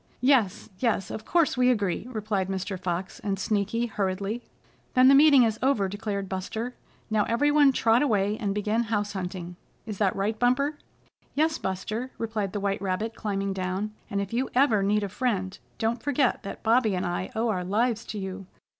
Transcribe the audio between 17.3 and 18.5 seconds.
owe our lives to you.